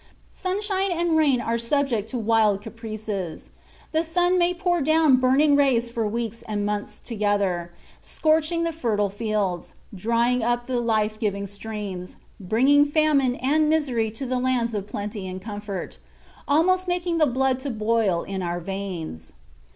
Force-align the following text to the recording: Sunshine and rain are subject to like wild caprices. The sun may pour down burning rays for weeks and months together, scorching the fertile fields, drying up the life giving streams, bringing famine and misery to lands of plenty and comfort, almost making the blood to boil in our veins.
Sunshine 0.33 0.91
and 0.91 1.15
rain 1.15 1.39
are 1.39 1.59
subject 1.59 2.09
to 2.09 2.17
like 2.17 2.25
wild 2.25 2.61
caprices. 2.63 3.51
The 3.91 4.03
sun 4.03 4.39
may 4.39 4.51
pour 4.51 4.81
down 4.81 5.17
burning 5.17 5.55
rays 5.55 5.89
for 5.91 6.07
weeks 6.07 6.41
and 6.47 6.65
months 6.65 6.99
together, 6.99 7.71
scorching 8.01 8.63
the 8.63 8.73
fertile 8.73 9.11
fields, 9.11 9.75
drying 9.93 10.41
up 10.41 10.65
the 10.65 10.79
life 10.81 11.19
giving 11.19 11.45
streams, 11.45 12.15
bringing 12.39 12.83
famine 12.83 13.35
and 13.35 13.69
misery 13.69 14.09
to 14.09 14.25
lands 14.25 14.73
of 14.73 14.87
plenty 14.87 15.27
and 15.27 15.39
comfort, 15.39 15.99
almost 16.47 16.87
making 16.87 17.19
the 17.19 17.27
blood 17.27 17.59
to 17.59 17.69
boil 17.69 18.23
in 18.23 18.41
our 18.41 18.59
veins. 18.59 19.33